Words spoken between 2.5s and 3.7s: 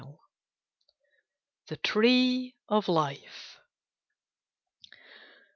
OF LIFE.